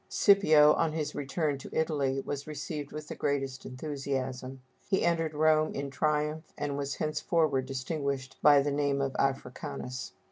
Scipio, 0.09 0.73
on 0.73 0.93
his 0.93 1.13
return 1.13 1.59
to 1.59 1.69
Italy, 1.71 2.21
was 2.25 2.47
received 2.47 2.91
with 2.91 3.07
the 3.07 3.13
greatest 3.13 3.67
enthusiasm; 3.67 4.63
he 4.89 5.05
entered 5.05 5.35
Rome 5.35 5.75
in 5.75 5.91
triumph, 5.91 6.45
and 6.57 6.75
was 6.75 6.95
henceforward 6.95 7.67
distinguished 7.67 8.35
by 8.41 8.63
the 8.63 8.71
name 8.71 8.99
of 8.99 9.15
Africanus. 9.19 10.13